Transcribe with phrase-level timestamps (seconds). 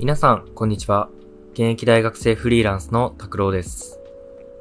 [0.00, 1.10] 皆さん、こんにちは。
[1.52, 4.00] 現役大学生フリーランスの拓郎です。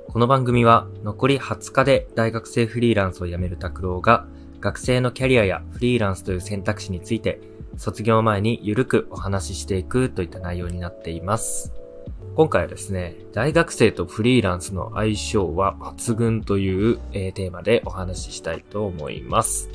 [0.10, 4.28] この番組は、残り20日で大学生フリーランスを辞める拓郎が、
[4.60, 7.40] 学生のキャリアやフリーランスという選択肢について、
[7.78, 11.71] 卒業前にゆるくお話ししていくといった内容になっています。
[12.36, 19.70] 今回はですね、大学生とフリーランスの相性は抜群という、えーテーマでお話ししたいと思います。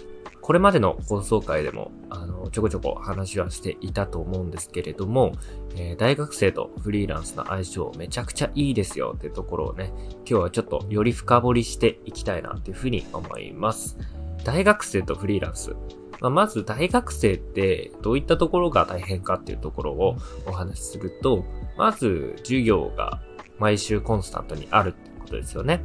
[0.45, 5.33] これまでの放送回でも、あの、ちょこちょこ話はしていたと思うんですけれども、
[5.75, 13.97] えー大学生とフリーランスの相性めちゃくちゃいいですよっていうところをね、今日はちょっとより深掘りしていきたいなっていうふうに思います。
[14.45, 15.75] 大学生とフリーランス。
[16.21, 20.17] まあ、まず大学生ってどういったところが大変かっていうところを
[20.47, 21.43] お話しすると、
[21.79, 23.23] まず授業が
[23.59, 25.83] 毎週コンスタントにあるってことですよね。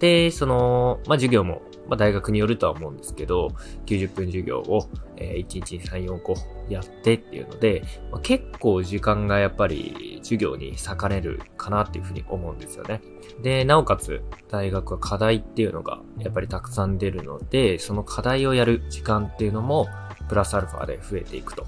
[0.00, 3.48] で、その、まあ、授業も、まあ、大学によるとは思うんですけど、
[3.86, 6.34] 90分授業を、えー1日に3、4個
[6.68, 13.00] やってっていうので、まあ、結構時間がやっぱり授業に割かれるかなっていうふうに思うんですよね。
[13.42, 19.88] で、なおかつ大学は課題っていうのがやっぱりたくさん出るので、その課題をやる時間っていうのも
[20.28, 21.66] プラスアルファで増えていくと。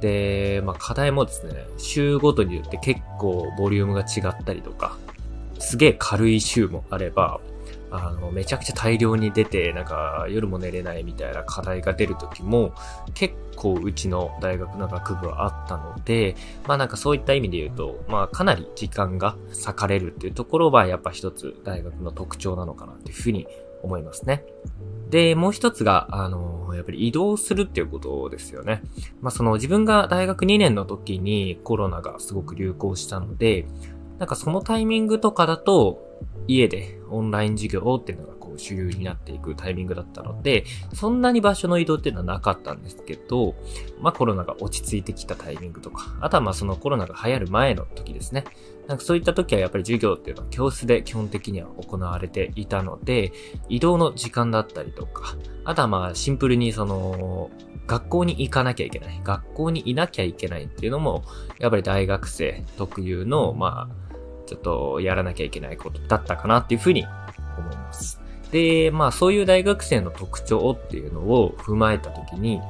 [0.00, 4.96] で、まあ課題もですね、週ごとによって結構ボリュームが違ったりとか、
[5.58, 7.40] すげえ軽い週もあれば、
[7.90, 12.72] あの、めちゃくちゃ大量に出て、なんか夜も寝れないみたいな課題が出る時も、
[13.14, 23.46] 結構うちの大学の学部はあったので、まあなんかそういった意味で言うと、まあかなり時間が割かれるっていうところはやっぱ一つ大学の特徴なのかなっていうふうに
[23.82, 24.44] 思いますね。
[25.10, 28.82] で、もう一つが、あの、やっぱり移動するっていうことですよね。
[29.20, 33.66] まあその自分が大学2年の時にコロナがすごく流行したので、
[34.18, 36.06] なんかそのタイミングとかだと、
[36.46, 43.54] 家でオンライン授業っていうのがこう主流になっていくタイミングだったので、そんなに場所の移動っていうのはなかったんですけど、
[44.00, 48.44] まあコロナが落ち着いてきたタイミングとか、あとはまあそのコロナが流行る前の時ですね。
[48.86, 53.32] なんかそういった時はやっぱり授業っていうのは教室で基本的には行われていたので、
[53.68, 57.50] 移動の時間だったりとか、あとはまあシンプルにその、
[57.86, 59.20] 学校に行かなきゃいけない。
[59.24, 61.24] 学校にいなきゃいけないっていうのも、
[61.58, 64.09] やっぱり大学生特有の、まあ、
[64.50, 67.06] ちょっとやらなきゃいけないことだったかなっていうふうに
[67.56, 68.20] 思います。
[68.50, 72.60] で、まあそういう大学生の特徴っていうのを踏まえたときに、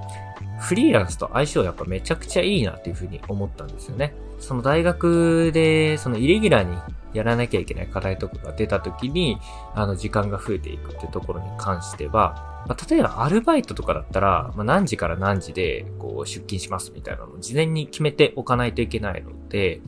[0.60, 4.14] フリーランスと相性やっぱめちゃくちゃいいなっていうふうに思ったんですよね。
[4.40, 6.76] その大学で、そのイレギュラーに
[7.14, 9.38] やらなきゃいけない課題とかが出たときに、
[9.74, 19.80] あの時間が増えていくっていうところに関しては、まあ、例えばアルバイトとかだったら、まあ、何時から何時でこう出勤しますみたいなのを事前に決めておかないといけないので、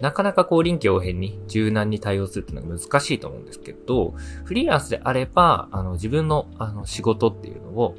[0.00, 7.96] なかなかこう臨機応変に柔軟に対応するっていうのが難しいと思うんですけど、フリーランスであれば、あの自分のあの仕事っていうのを、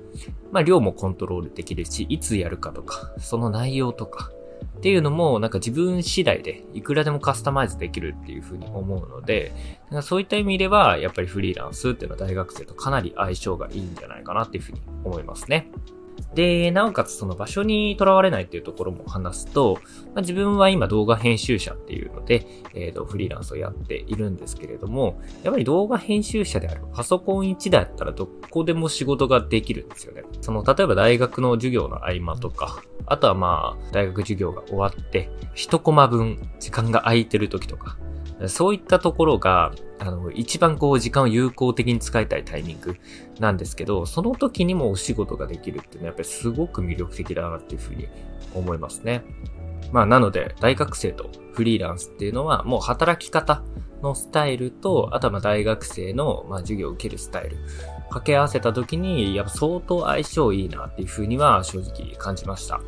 [0.52, 4.32] まあ量もコントロールできるし、いつやるかとか、その内容とか、
[4.78, 9.54] っていうのも、なんか自分次第でいくらでもカスタマイズできるっていうふうに思うので、
[9.92, 15.70] なんかそういった意味では、やっぱりフリーランスっていうのは大学生とかなり相性がいいんじゃないかなっていうふうに思いますね。
[16.34, 19.80] で、なおかつその場所にとらわれないっていうところも話すと、
[20.14, 30.24] まあ、自分は今動画編集者っていうので、えっ、と、フリーランスをやっているんですけれども、やっぱり動画編集者であるパソコン1台だったらどこでも仕事ができるんですよね。
[30.42, 37.98] その、例えば大学の授業の合間とか、あとはまあ、大学授業が終わって、一コマ分時間が空いてる時とか、
[38.48, 42.98] そういったところが、あの、一番こう時間を有効的に使いたいタイミング
[43.40, 48.08] なんですけど、その時にもお仕事ができるっていうのはやっぱりすごく魅力的だなっていうふうに
[48.54, 49.24] 思いますね。
[49.92, 53.64] まあなので、大学生とフリーランスっていうのはもう働き方
[54.02, 57.58] のスタイルと、あとはま大学生のま授業を受けるスタイル、
[58.04, 62.82] 掛け合わせた時に、やっぱ相当相性いいなっていうふうには正直感じました。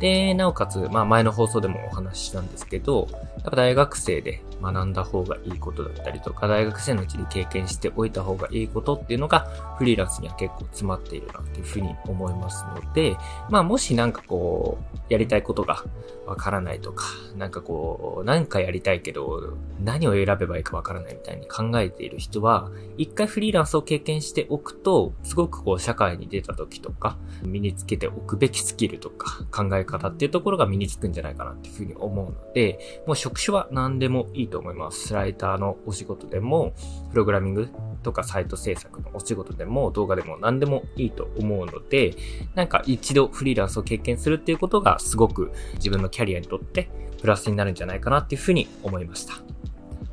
[0.00, 3.18] で、なおかつ、まあ前の放送でもお話ししたんですけど、や
[3.48, 9.40] っぱ大学生で学んだ方がいいことだったりとか、大学生のうちに経験しておいた方がいいことっていうのが、
[9.78, 13.14] フリーランスには結構詰まっているなっていうふうに思いますので、
[13.50, 15.84] まあもしなんかこう、やりたいことが
[16.26, 17.04] わからないとか、
[17.36, 35.12] なんかこう、なんかやりたいけど、何を選べばいいかわからないみたいに考えている人は、一回フリーランスを経験しておくと、すごくこう社会に出た時とか、身につけておくべきスキルとか、考え方っていうところが身につくんじゃないかなっていうふうに思うので、もう職種は何でもいいと思います。
[35.12, 36.72] ライターのお仕事でも、
[37.10, 37.68] プログラミング
[38.02, 42.14] とかサイト制作のお仕事でも、動画でも何でもいいと思うので、
[42.54, 46.90] なんか一度フリーランスを経験するっていうことがすごく自分のキャリアにとって
[47.20, 49.34] プラスになるんじゃないかなっていうふうに思いました。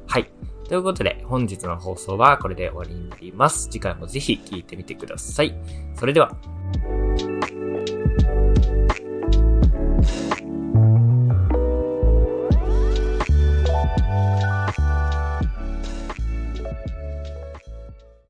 [0.07, 0.31] はい。
[0.67, 3.69] ということで、本日の放送はこれで終わりになります。
[3.69, 5.57] 次回もぜひ聞いてみてください。
[5.95, 6.56] それでは。